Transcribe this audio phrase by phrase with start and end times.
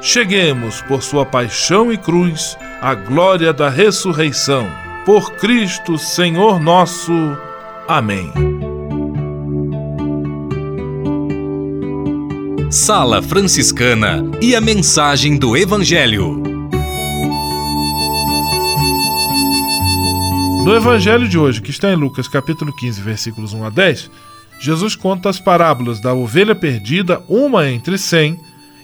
[0.00, 4.66] cheguemos, por sua paixão e cruz, à glória da ressurreição.
[5.04, 7.12] Por Cristo, Senhor nosso.
[7.88, 8.32] Amém.
[12.70, 16.40] Sala Franciscana e a mensagem do Evangelho.
[20.64, 24.10] No Evangelho de hoje, que está em Lucas capítulo 15, versículos 1 a 10,
[24.60, 28.38] Jesus conta as parábolas da ovelha perdida, uma entre cem,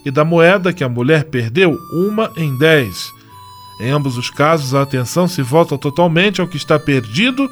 [0.07, 3.13] e da moeda que a mulher perdeu, uma em dez.
[3.81, 7.51] Em ambos os casos, a atenção se volta totalmente ao que está perdido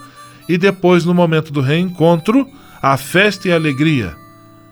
[0.48, 2.46] e depois, no momento do reencontro,
[2.80, 4.14] a festa e alegria.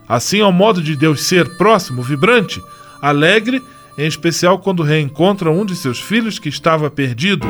[0.09, 2.63] Assim, ao modo de Deus ser próximo, vibrante,
[3.03, 3.61] alegre,
[3.99, 7.49] em especial quando reencontra um de seus filhos que estava perdido.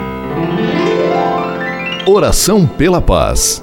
[2.07, 3.63] Oração pela paz.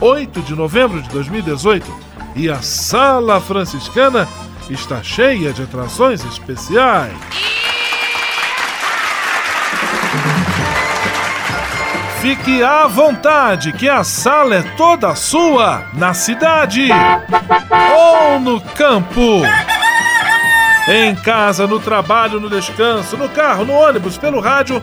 [0.00, 1.86] 8 de novembro de 2018
[2.34, 4.28] e a Sala Franciscana
[4.68, 7.14] está cheia de atrações especiais.
[12.20, 16.88] Fique à vontade, que a sala é toda sua, na cidade
[17.96, 19.42] ou no campo.
[20.88, 24.82] Em casa, no trabalho, no descanso, no carro, no ônibus, pelo rádio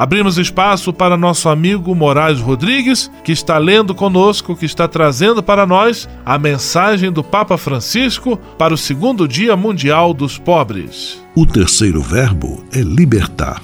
[0.00, 5.66] Abrimos espaço para nosso amigo Moraes Rodrigues, que está lendo conosco, que está trazendo para
[5.66, 11.22] nós a mensagem do Papa Francisco para o segundo Dia Mundial dos Pobres.
[11.36, 13.60] O terceiro verbo é libertar.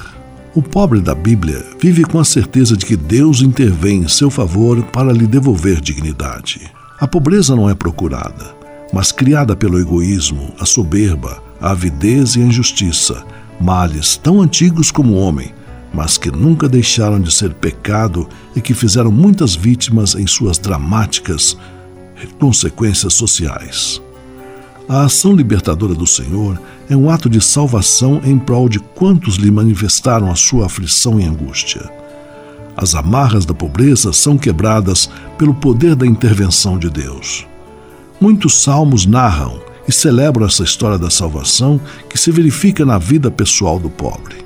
[0.54, 4.82] O pobre da Bíblia vive com a certeza de que Deus intervém em seu favor
[4.82, 6.70] para lhe devolver dignidade.
[7.00, 8.54] A pobreza não é procurada,
[8.92, 13.24] mas criada pelo egoísmo, a soberba, a avidez e a injustiça,
[13.58, 15.55] males tão antigos como o homem
[15.96, 21.56] mas que nunca deixaram de ser pecado e que fizeram muitas vítimas em suas dramáticas
[22.38, 24.02] consequências sociais.
[24.86, 26.60] A ação libertadora do Senhor
[26.90, 31.24] é um ato de salvação em prol de quantos lhe manifestaram a sua aflição e
[31.24, 31.90] angústia.
[32.76, 35.08] As amarras da pobreza são quebradas
[35.38, 37.46] pelo poder da intervenção de Deus.
[38.20, 39.58] Muitos salmos narram
[39.88, 44.45] e celebram essa história da salvação que se verifica na vida pessoal do pobre.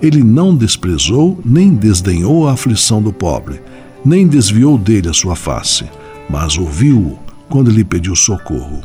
[0.00, 3.60] Ele não desprezou nem desdenhou a aflição do pobre,
[4.04, 5.84] nem desviou dele a sua face,
[6.30, 7.18] mas ouviu-o
[7.48, 8.82] quando lhe pediu socorro.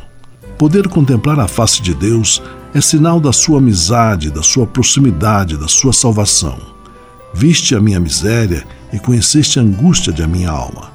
[0.58, 2.42] Poder contemplar a face de Deus
[2.74, 6.58] é sinal da sua amizade, da sua proximidade, da sua salvação.
[7.32, 10.92] Viste a minha miséria e conheceste a angústia de minha alma.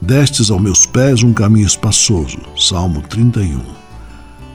[0.00, 2.38] Destes aos meus pés um caminho espaçoso.
[2.56, 3.81] Salmo 31.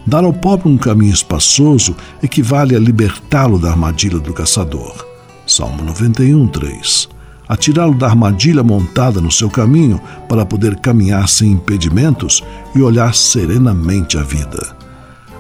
[0.08, 1.94] Dar ao pobre um caminho espaçoso
[2.24, 5.06] equivale a libertá-lo da armadilha do caçador.
[5.46, 7.10] Salmo 91, 3.
[7.46, 10.00] A tirá-lo da armadilha montada no seu caminho
[10.30, 12.42] para poder caminhar sem impedimentos
[12.74, 14.78] e olhar serenamente a vida.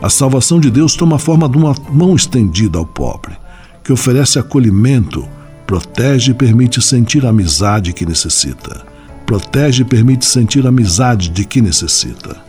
[0.01, 3.37] A salvação de Deus toma a forma de uma mão estendida ao pobre,
[3.81, 5.25] que oferece acolhimento,
[5.65, 8.85] protege e permite sentir a amizade que necessita.
[9.25, 12.46] Protege e permite sentir a amizade de que necessita.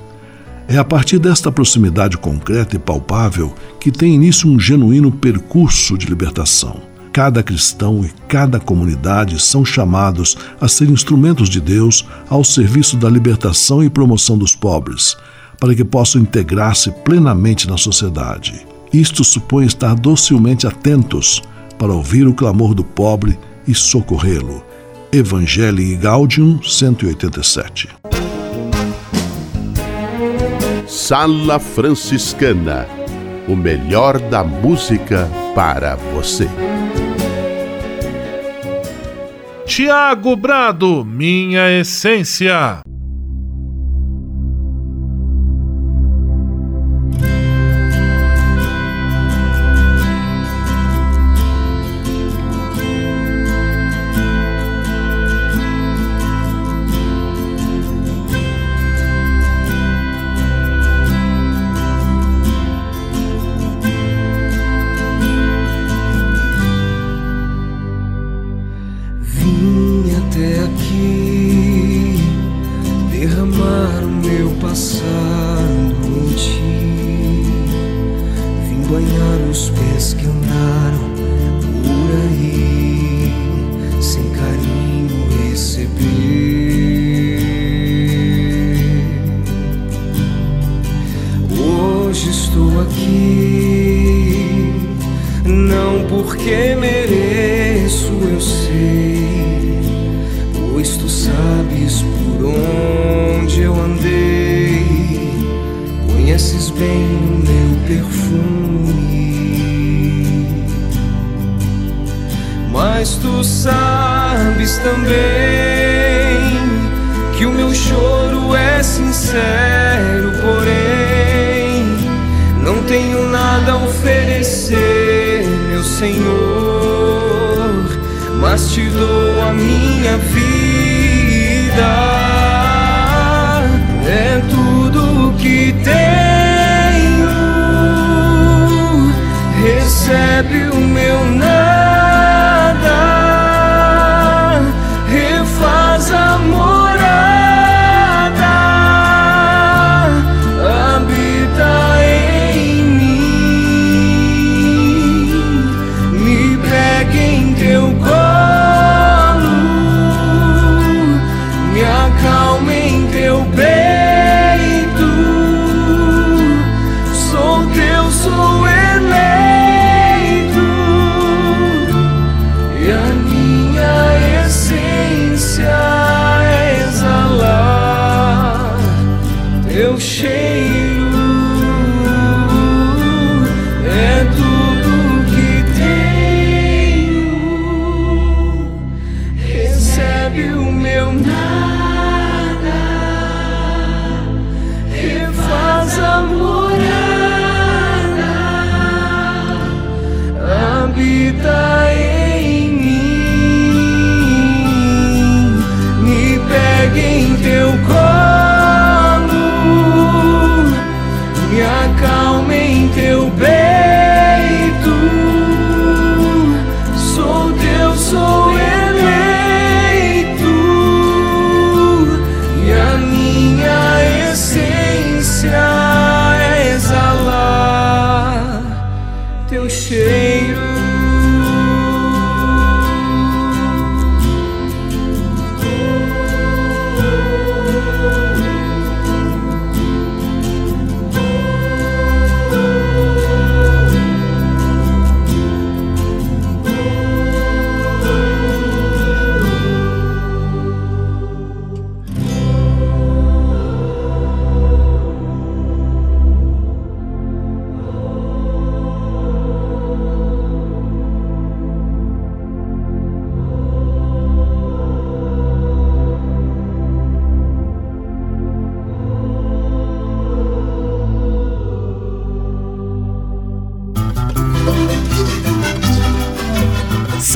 [0.70, 6.04] É a partir desta proximidade concreta e palpável que tem início um genuíno percurso de
[6.06, 6.82] libertação.
[7.10, 13.08] Cada cristão e cada comunidade são chamados a ser instrumentos de Deus ao serviço da
[13.08, 15.16] libertação e promoção dos pobres,
[15.58, 18.66] para que possam integrar-se plenamente na sociedade.
[18.92, 21.40] Isto supõe estar docilmente atentos
[21.78, 24.62] para ouvir o clamor do pobre e socorrê-lo.
[25.10, 27.88] Evangelii Gaudium 187
[30.98, 32.84] Sala Franciscana
[33.46, 36.48] o melhor da música para você.
[39.64, 42.80] Tiago Brado, minha essência.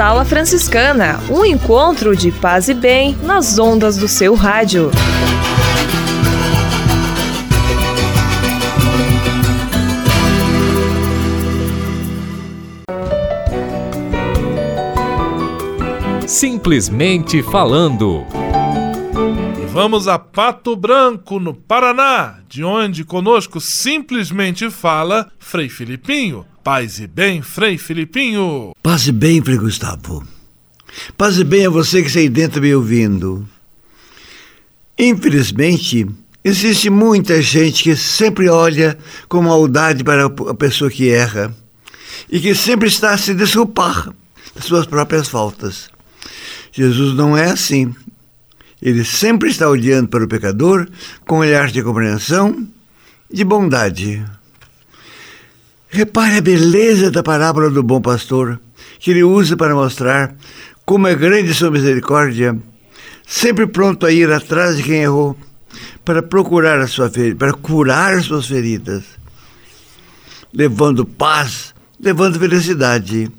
[0.02, 4.90] Sala Franciscana, um encontro de paz e bem nas ondas do seu rádio.
[16.26, 18.26] Simplesmente falando.
[19.62, 26.44] E vamos a Pato Branco, no Paraná, de onde conosco simplesmente fala Frei Filipinho.
[26.62, 28.73] Paz e bem, Frei Filipinho.
[28.81, 30.25] Paz e bem, Frei Gustavo.
[31.19, 33.49] Paz e bem a você que está aí dentro me ouvindo.
[34.97, 36.07] Infelizmente,
[36.45, 38.97] existe muita gente que sempre olha
[39.28, 41.52] com maldade para a pessoa que erra
[42.31, 44.14] e que sempre está a se desculpar
[44.54, 45.90] das suas próprias faltas.
[46.71, 47.92] Jesus não é assim.
[48.81, 50.88] Ele sempre está olhando para o pecador
[51.26, 52.69] com um olhar de compreensão
[53.28, 54.25] e de bondade.
[55.94, 58.58] Repare a beleza da parábola do bom pastor,
[58.99, 60.34] que ele usa para mostrar
[60.87, 62.58] como é grande sua misericórdia,
[63.26, 65.37] sempre pronto a ir atrás de quem errou,
[66.02, 69.04] para procurar a sua para curar as suas feridas,
[70.50, 73.30] levando paz, levando felicidade.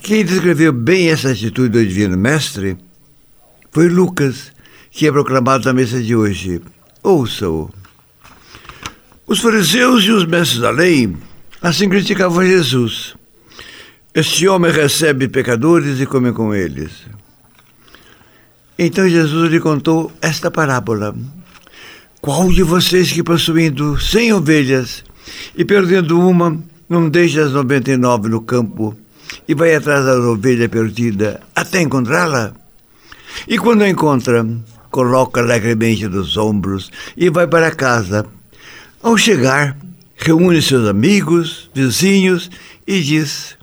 [0.00, 2.78] Quem descreveu bem essa atitude do Divino Mestre
[3.70, 4.52] foi Lucas,
[4.90, 6.62] que é proclamado na mesa de hoje.
[7.02, 7.83] Ouça-o.
[9.26, 11.10] Os fariseus e os mestres da lei
[11.62, 13.14] assim criticavam Jesus.
[14.14, 16.92] Este homem recebe pecadores e come com eles.
[18.78, 21.16] Então Jesus lhe contou esta parábola.
[22.20, 25.02] Qual de vocês que possuindo cem ovelhas
[25.56, 28.94] e perdendo uma, não deixa as noventa e nove no campo
[29.48, 32.52] e vai atrás da ovelha perdida até encontrá-la?
[33.48, 34.46] E quando a encontra,
[34.90, 38.33] coloca alegremente nos ombros e vai para casa.
[39.04, 39.76] Ao chegar,
[40.16, 42.50] reúne seus amigos, vizinhos
[42.86, 43.54] e diz: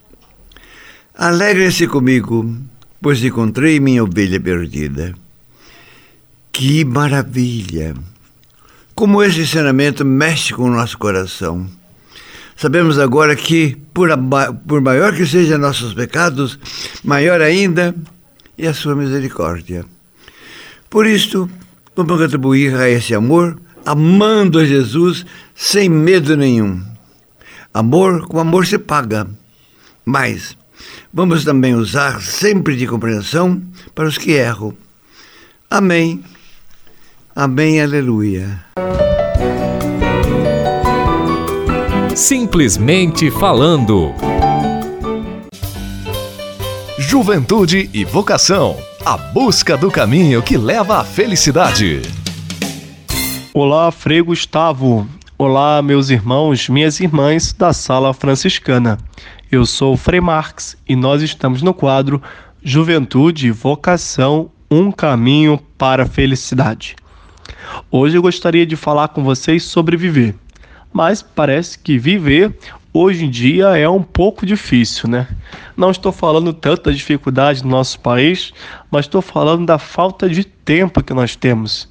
[1.18, 2.56] Alegrem-se comigo,
[3.02, 5.16] pois encontrei minha ovelha perdida.
[6.52, 7.96] Que maravilha!
[8.94, 11.68] Como esse ensinamento mexe com o nosso coração.
[12.56, 14.10] Sabemos agora que, por,
[14.68, 16.60] por maior que sejam nossos pecados,
[17.04, 17.96] maior ainda
[18.56, 19.86] é a sua misericórdia.
[20.88, 21.50] Por isto,
[21.96, 26.82] vamos contribuir a esse amor, amando a Jesus sem medo nenhum.
[27.74, 29.28] Amor com amor se paga,
[30.06, 30.58] mas
[31.14, 33.62] Vamos também usar sempre de compreensão
[33.94, 34.74] para os que erram.
[35.70, 36.24] Amém.
[37.36, 38.64] Amém, aleluia.
[42.16, 44.14] Simplesmente falando.
[46.98, 48.78] Juventude e vocação.
[49.04, 52.21] A busca do caminho que leva à felicidade.
[53.54, 55.06] Olá, Frei Gustavo.
[55.38, 58.98] Olá, meus irmãos, minhas irmãs da Sala Franciscana.
[59.52, 62.22] Eu sou o Frei Marx e nós estamos no quadro
[62.64, 66.96] Juventude Vocação Um Caminho para a Felicidade.
[67.92, 70.34] Hoje eu gostaria de falar com vocês sobre viver,
[70.94, 72.58] mas parece que viver
[72.94, 75.28] hoje em dia é um pouco difícil, né?
[75.76, 78.54] Não estou falando tanto da dificuldade no nosso país,
[78.90, 81.91] mas estou falando da falta de tempo que nós temos.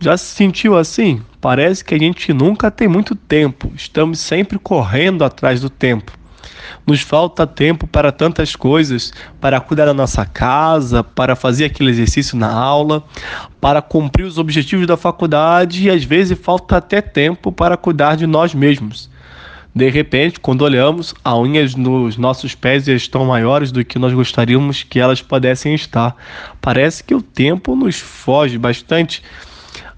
[0.00, 1.20] Já se sentiu assim?
[1.40, 6.12] Parece que a gente nunca tem muito tempo, estamos sempre correndo atrás do tempo.
[6.86, 12.36] Nos falta tempo para tantas coisas, para cuidar da nossa casa, para fazer aquele exercício
[12.36, 13.02] na aula,
[13.60, 18.26] para cumprir os objetivos da faculdade e às vezes falta até tempo para cuidar de
[18.26, 19.10] nós mesmos.
[19.74, 24.82] De repente, quando olhamos, as unhas nos nossos pés estão maiores do que nós gostaríamos
[24.82, 26.16] que elas pudessem estar.
[26.60, 29.22] Parece que o tempo nos foge bastante.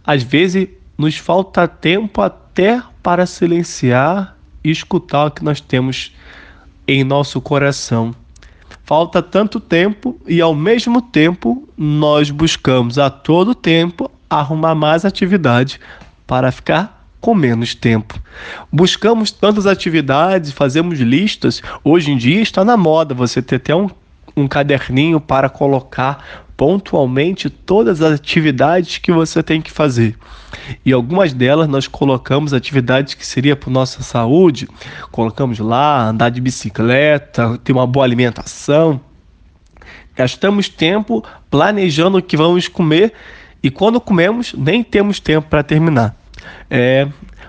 [0.04, 6.14] Às vezes, nos falta tempo até para silenciar e escutar o que nós temos
[6.86, 8.14] em nosso coração.
[8.84, 15.80] Falta tanto tempo e, ao mesmo tempo, nós buscamos a todo tempo arrumar mais atividade
[16.26, 18.18] para ficar com menos tempo.
[18.72, 21.62] Buscamos tantas atividades, fazemos listas.
[21.84, 23.88] Hoje em dia está na moda você ter até um,
[24.36, 30.14] um caderninho para colocar pontualmente todas as atividades que você tem que fazer.
[30.84, 34.68] E algumas delas nós colocamos atividades que seria para nossa saúde,
[35.10, 39.00] colocamos lá andar de bicicleta, ter uma boa alimentação.
[40.14, 43.14] Gastamos tempo planejando o que vamos comer
[43.62, 46.14] e quando comemos nem temos tempo para terminar.
[46.68, 47.08] É,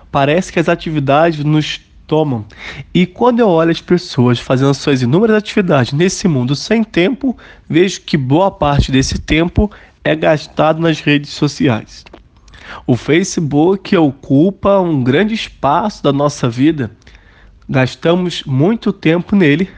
[0.10, 2.44] parece que as atividades nos tomam.
[2.94, 7.38] E quando eu olho as pessoas fazendo suas inúmeras atividades nesse mundo sem tempo,
[7.70, 9.72] vejo que boa parte desse tempo
[10.04, 12.04] é gastado nas redes sociais.
[12.86, 16.92] O Facebook ocupa um grande espaço da nossa vida.
[17.70, 19.70] Gastamos muito tempo nele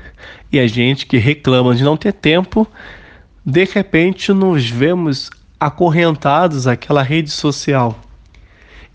[0.52, 2.67] e a gente que reclama de não ter tempo,
[3.46, 7.96] de repente nos vemos acorrentados àquela rede social.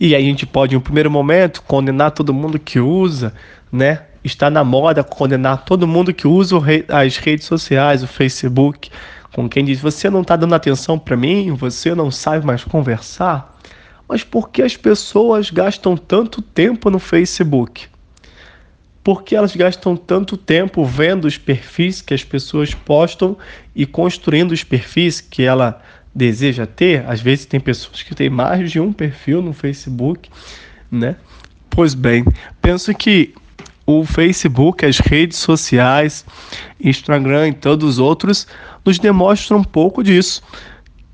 [0.01, 3.35] E aí a gente pode, em um primeiro momento, condenar todo mundo que usa,
[3.71, 4.03] né?
[4.23, 6.57] Está na moda condenar todo mundo que usa
[6.89, 8.91] as redes sociais, o Facebook,
[9.33, 13.59] com quem diz: você não está dando atenção para mim, você não sabe mais conversar.
[14.09, 17.87] Mas por que as pessoas gastam tanto tempo no Facebook?
[19.03, 23.37] Por que elas gastam tanto tempo vendo os perfis que as pessoas postam
[23.75, 25.83] e construindo os perfis que ela
[26.15, 30.31] deseja ter, às vezes tem pessoas que têm mais de um perfil no Facebook,
[30.91, 31.17] né?
[31.71, 32.25] Pois bem,
[32.61, 33.35] penso que
[33.87, 36.25] o Facebook, as redes sociais,
[36.79, 38.47] Instagram e todos os outros
[38.85, 40.43] nos demonstram um pouco disso,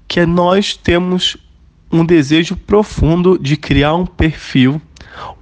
[0.09, 1.37] que nós temos
[1.91, 4.83] um desejo profundo de criar um perfil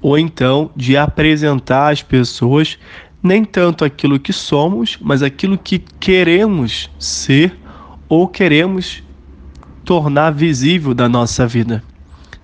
[0.01, 2.79] ou então de apresentar às pessoas
[3.23, 7.57] nem tanto aquilo que somos, mas aquilo que queremos ser
[8.09, 9.02] ou queremos
[9.85, 11.83] tornar visível da nossa vida,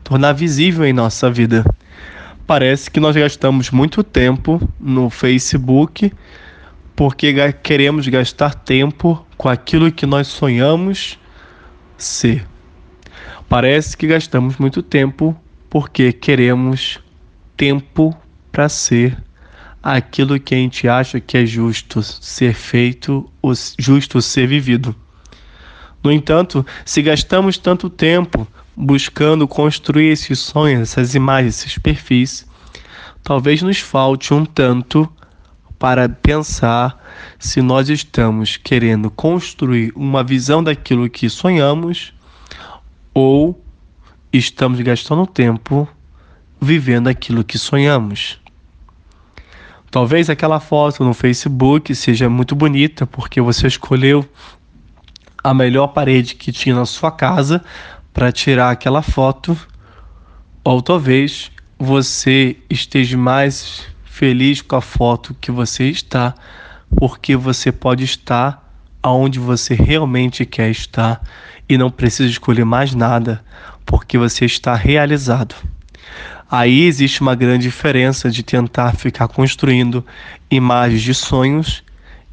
[0.03, 1.65] tornar visível em nossa vida.
[2.47, 6.13] Parece que nós gastamos muito tempo no Facebook
[6.97, 11.19] porque queremos gastar tempo com aquilo que nós sonhamos
[11.97, 12.45] ser.
[13.49, 15.37] Parece que gastamos muito tempo
[15.71, 16.99] porque queremos
[17.57, 18.17] tempo
[18.51, 19.17] para ser
[19.83, 23.31] aquilo que a gente acha que é justo ser feito
[23.79, 24.95] justo ser vivido.
[26.03, 32.47] No entanto, se gastamos tanto tempo buscando construir esses sonhos, essas imagens, esses perfis,
[33.23, 35.11] talvez nos falte um tanto
[35.79, 36.99] para pensar
[37.39, 42.13] se nós estamos querendo construir uma visão daquilo que sonhamos
[43.15, 43.61] ou
[44.33, 45.89] estamos gastando tempo
[46.61, 48.41] vivendo aquilo que sonhamos.
[49.91, 54.29] Talvez aquela foto no Facebook seja muito bonita porque você escolheu
[55.49, 57.65] a melhor parede que tinha na sua casa
[58.13, 59.57] para tirar aquela foto,
[60.63, 66.35] ou talvez você esteja mais feliz com a foto que você está,
[66.95, 68.63] porque você pode estar
[69.03, 71.23] aonde você realmente quer estar
[71.67, 73.43] e não precisa escolher mais nada,
[73.87, 75.55] porque você está realizado.
[76.51, 80.05] Aí existe uma grande diferença de tentar ficar construindo
[80.51, 81.83] imagens de sonhos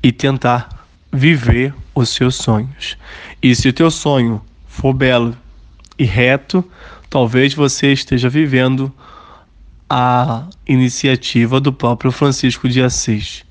[0.04, 0.68] e tentar
[1.14, 2.98] viver os seus sonhos.
[3.42, 5.36] E se o teu sonho for belo
[5.98, 6.64] e reto,
[7.10, 8.94] talvez você esteja vivendo
[9.90, 13.44] a iniciativa do próprio Francisco de Assis.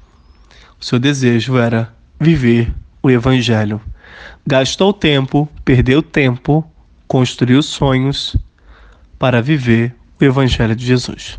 [0.79, 3.81] O seu desejo era viver o Evangelho.
[4.47, 6.69] Gastou tempo, perdeu tempo,
[7.09, 8.37] construiu sonhos
[9.19, 11.39] para viver o Evangelho de Jesus.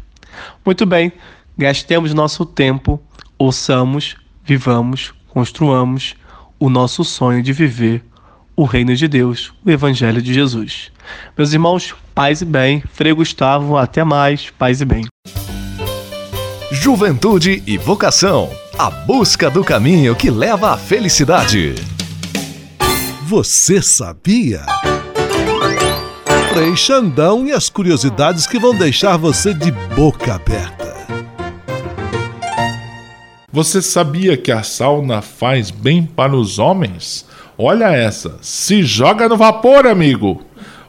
[0.65, 1.11] Muito bem,
[1.57, 3.01] gastemos nosso tempo,
[3.37, 6.15] ouçamos, vivamos, construamos
[6.59, 8.03] o nosso sonho de viver
[8.55, 10.91] o reino de Deus, o Evangelho de Jesus.
[11.37, 12.81] Meus irmãos, paz e bem.
[12.93, 14.49] Frei Gustavo, até mais.
[14.49, 15.05] Paz e bem.
[16.71, 18.49] Juventude e vocação.
[18.77, 21.75] A busca do caminho que leva à felicidade.
[23.23, 24.65] Você sabia?
[26.53, 30.84] Frei Xandão e as curiosidades que vão deixar você de boca aberta.
[33.55, 37.25] Você sabia que a sauna faz bem para os homens?
[37.57, 40.41] Olha essa, se joga no vapor, amigo!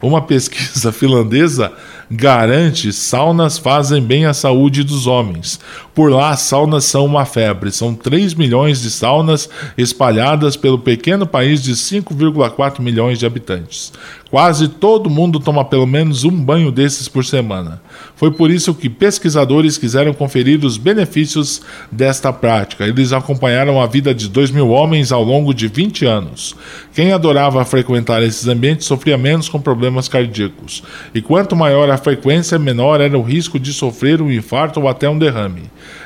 [0.03, 1.73] Uma pesquisa finlandesa
[2.11, 5.61] garante saunas fazem bem à saúde dos homens.
[5.97, 7.73] Por lá, saunas são uma febre.
[7.73, 13.95] São 3 milhões de saunas espalhadas pelo pequeno país de 5,4 milhões de habitantes.
[14.31, 17.81] Quase todo mundo toma pelo menos um banho desses por semana.
[18.15, 22.85] Foi por isso que pesquisadores quiseram conferir os benefícios desta prática.
[22.85, 26.55] Eles acompanharam a vida de 2 mil homens ao longo de 20 anos.
[26.93, 30.83] Quem adorava frequentar esses ambientes sofria menos com problemas cardíacos.
[31.15, 35.09] E quanto maior a frequência, menor era o risco de sofrer um infarto ou até
[35.09, 35.63] um derrame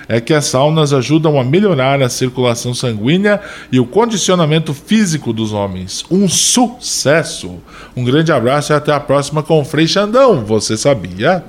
[0.09, 3.41] é que as saunas ajudam a melhorar a circulação sanguínea
[3.71, 6.05] e o condicionamento físico dos homens.
[6.11, 7.59] Um sucesso!
[7.97, 10.45] Um grande abraço e até a próxima com o Frei Xandão.
[10.45, 11.45] Você sabia?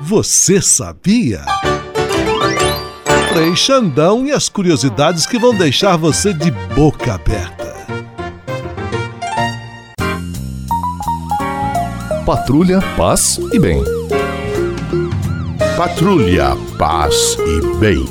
[0.00, 1.42] Você sabia?
[3.32, 7.70] Frei Xandão e as curiosidades que vão deixar você de boca aberta.
[12.26, 13.99] Patrulha, paz e bem.
[15.76, 18.04] Patrulha, paz e bem.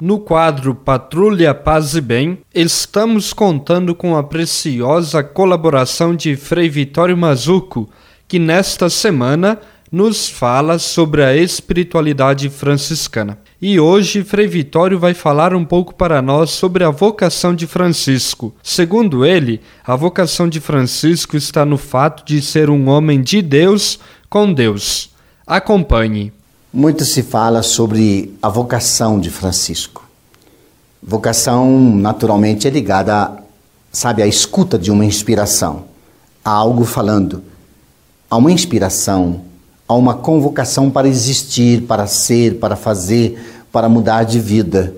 [0.00, 7.16] No quadro Patrulha Paz e Bem, estamos contando com a preciosa colaboração de Frei Vitório
[7.16, 7.88] Mazuco,
[8.26, 9.58] que nesta semana
[9.90, 13.38] nos fala sobre a espiritualidade franciscana.
[13.60, 18.54] E hoje Frei Vitório vai falar um pouco para nós sobre a vocação de Francisco.
[18.62, 23.98] Segundo ele, a vocação de Francisco está no fato de ser um homem de Deus
[24.28, 25.10] com Deus.
[25.44, 26.32] Acompanhe.
[26.72, 30.08] Muito se fala sobre a vocação de Francisco.
[31.02, 33.42] Vocação, naturalmente, é ligada,
[33.90, 35.86] sabe, à escuta de uma inspiração,
[36.44, 37.42] a algo falando,
[38.30, 39.49] a uma inspiração
[39.90, 44.94] a uma convocação para existir, para ser, para fazer, para mudar de vida.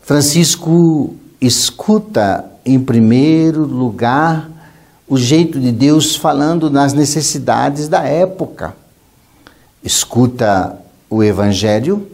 [0.00, 4.50] Francisco escuta, em primeiro lugar,
[5.06, 8.74] o jeito de Deus falando nas necessidades da época.
[9.84, 10.76] Escuta
[11.08, 12.04] o Evangelho,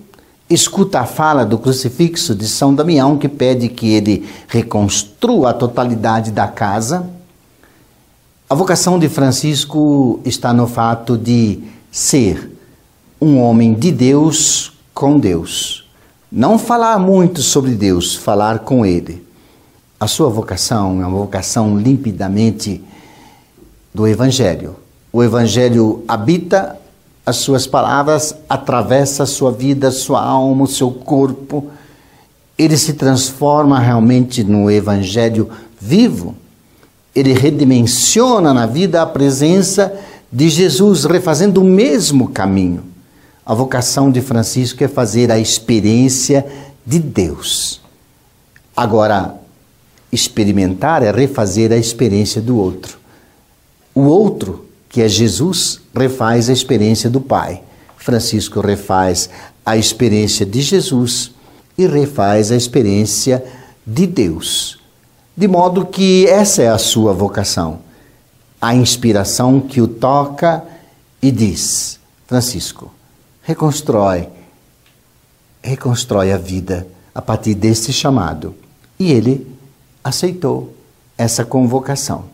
[0.50, 6.32] escuta a fala do crucifixo de São Damião, que pede que ele reconstrua a totalidade
[6.32, 7.08] da casa.
[8.50, 12.50] A vocação de Francisco está no fato de ser
[13.20, 15.88] um homem de Deus com Deus.
[16.30, 19.24] Não falar muito sobre Deus, falar com Ele.
[20.00, 22.82] A sua vocação é uma vocação limpidamente
[23.94, 24.74] do Evangelho.
[25.12, 26.76] O Evangelho habita
[27.24, 31.70] as suas palavras, atravessa a sua vida, sua alma, o seu corpo.
[32.58, 35.48] Ele se transforma realmente no Evangelho
[35.80, 36.34] vivo.
[37.14, 40.13] Ele redimensiona na vida a presença de
[40.50, 42.82] Jesus refazendo o mesmo caminho.
[43.46, 46.44] A vocação de Francisco é fazer a experiência
[46.84, 47.80] de Deus.
[48.76, 49.36] Agora,
[50.10, 52.98] experimentar é refazer a experiência do outro.
[53.94, 57.62] O outro, que é Jesus, refaz a experiência do Pai.
[57.96, 59.30] Francisco refaz
[59.64, 61.30] a experiência de Jesus
[61.78, 63.44] e refaz a experiência
[63.86, 64.80] de Deus.
[65.36, 67.83] De modo que essa é a sua vocação
[68.64, 70.64] a inspiração que o toca
[71.20, 72.94] e diz: Francisco,
[73.42, 74.26] reconstrói,
[75.62, 78.54] reconstrói a vida a partir desse chamado.
[78.98, 79.46] E ele
[80.02, 80.74] aceitou
[81.18, 82.24] essa convocação.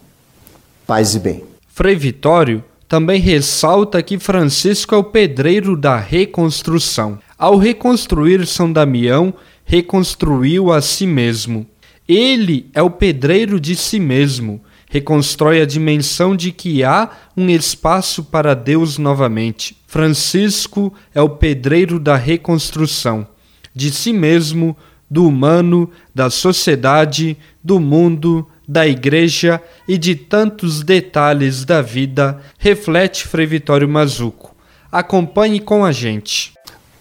[0.87, 1.43] Paz e bem.
[1.67, 7.19] Frei Vitório também ressalta que Francisco é o pedreiro da reconstrução.
[7.37, 11.67] Ao reconstruir São Damião, reconstruiu a si mesmo.
[12.07, 18.25] Ele é o pedreiro de si mesmo reconstrói a dimensão de que há um espaço
[18.25, 19.77] para Deus novamente.
[19.87, 23.27] Francisco é o pedreiro da reconstrução.
[23.73, 24.77] de si mesmo,
[25.09, 33.29] do humano, da sociedade, do mundo, da igreja e de tantos detalhes da vida, reflete
[33.29, 34.57] Frei Vitório Mazuco.
[34.91, 36.53] Acompanhe com a gente.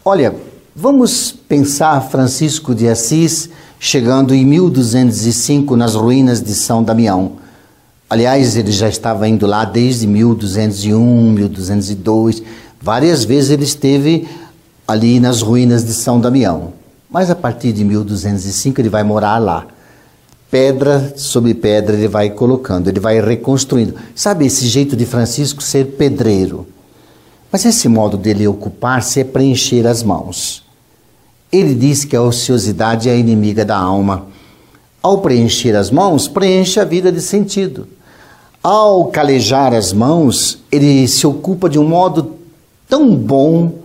[0.05, 0.35] Olha,
[0.75, 3.49] vamos pensar Francisco de Assis
[3.79, 7.38] chegando em 1205 nas ruínas de São Damião.
[8.09, 12.41] Aliás, ele já estava indo lá desde 1201, 1202.
[12.81, 14.27] Várias vezes ele esteve
[14.87, 16.73] ali nas ruínas de São Damião.
[17.07, 19.67] Mas a partir de 1205 ele vai morar lá.
[20.49, 23.93] Pedra sobre pedra ele vai colocando, ele vai reconstruindo.
[24.15, 26.65] Sabe esse jeito de Francisco ser pedreiro?
[27.51, 30.63] Mas esse modo dele ocupar-se é preencher as mãos.
[31.51, 34.25] Ele diz que a ociosidade é a inimiga da alma.
[35.01, 37.87] Ao preencher as mãos, preenche a vida de sentido.
[38.61, 42.35] Ao calejar as mãos, ele se ocupa de um modo
[42.89, 43.75] tão bom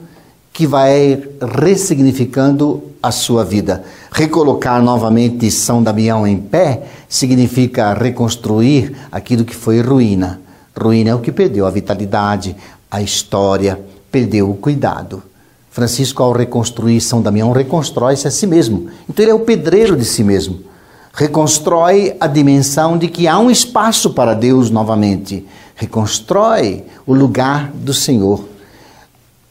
[0.52, 1.22] que vai
[1.62, 3.84] ressignificando a sua vida.
[4.10, 10.40] Recolocar novamente São Damião em pé significa reconstruir aquilo que foi ruína.
[10.76, 12.56] Ruína é o que perdeu a vitalidade,
[12.90, 15.22] a história, perdeu o cuidado.
[15.70, 18.88] Francisco, ao reconstruir São Damião, reconstrói-se a si mesmo.
[19.08, 20.73] Então, ele é o pedreiro de si mesmo.
[21.14, 25.46] Reconstrói a dimensão de que há um espaço para Deus novamente.
[25.77, 28.44] Reconstrói o lugar do Senhor.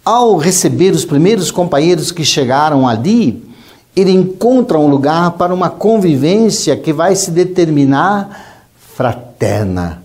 [0.03, 3.49] Ao receber os primeiros companheiros que chegaram ali,
[3.95, 10.03] ele encontra um lugar para uma convivência que vai se determinar fraterna.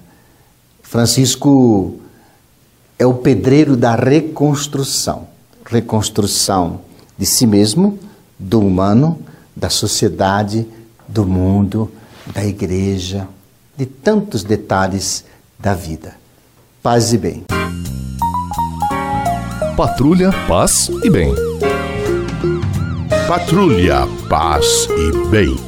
[0.83, 1.97] Francisco
[2.99, 5.27] é o pedreiro da reconstrução
[5.69, 6.81] reconstrução
[7.17, 7.99] de si mesmo,
[8.39, 9.19] do humano,
[9.55, 10.67] da sociedade,
[11.09, 11.91] do mundo,
[12.33, 13.27] da igreja,
[13.77, 15.25] de tantos detalhes
[15.59, 16.15] da vida.
[16.83, 17.45] Paz e bem.
[19.77, 21.35] Patrulha, paz e bem.
[23.27, 25.68] Patrulha, paz e bem.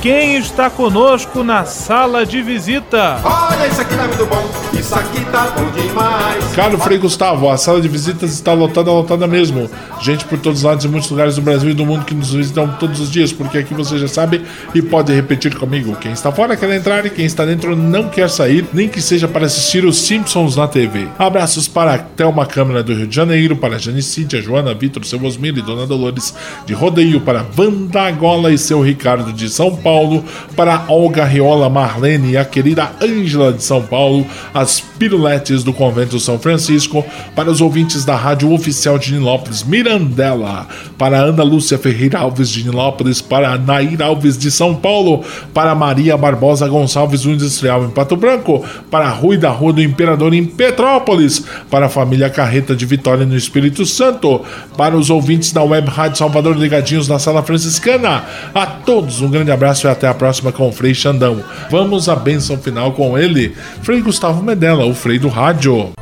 [0.00, 3.20] quem está conosco na sala de visita.
[3.24, 6.44] Olha, isso aqui tá muito bom, isso aqui tá bom demais.
[6.54, 9.70] Caro Frei Gustavo, a sala de visitas está lotada, lotada mesmo.
[10.00, 12.32] Gente por todos os lados e muitos lugares do Brasil e do mundo que nos
[12.32, 14.42] visitam todos os dias, porque aqui você já sabe
[14.74, 15.96] e pode repetir comigo.
[15.96, 19.26] Quem está fora quer entrar e quem está dentro não quer sair, nem que seja
[19.26, 21.08] para assistir os Simpsons na TV.
[21.18, 25.62] Abraços para Thelma Câmara do Rio de Janeiro, para Janicídia, Joana, Vitor, seu Osmir e
[25.62, 26.34] Dona Dolores
[26.66, 29.85] de Rodeio, para Vanda Gola e seu Ricardo de São Paulo.
[29.86, 30.24] Paulo,
[30.56, 36.18] para Olga Riola Marlene e a querida Ângela de São Paulo, as piruletes do Convento
[36.18, 40.66] São Francisco, para os ouvintes da Rádio Oficial de Nilópolis, Mirandela,
[40.98, 45.22] para Ana Lúcia Ferreira Alves de Nilópolis, para Nair Alves de São Paulo,
[45.54, 50.34] para Maria Barbosa Gonçalves do Industrial em Pato Branco, para Rui da Rua do Imperador
[50.34, 54.40] em Petrópolis, para a família Carreta de Vitória no Espírito Santo,
[54.76, 59.52] para os ouvintes da Web Rádio Salvador ligadinhos na Sala Franciscana, a todos um grande
[59.52, 61.42] abraço e até a próxima com o Frei Xandão.
[61.70, 65.92] Vamos à bênção final com ele, Frei Gustavo Medella, o Frei do Rádio.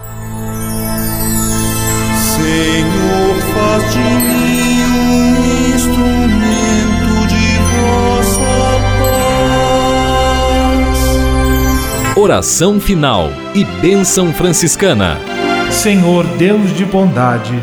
[2.34, 8.54] Senhor, faz de mim um instrumento de vossa
[12.12, 12.16] paz.
[12.16, 15.18] Oração final e bênção franciscana.
[15.70, 17.62] Senhor Deus de bondade,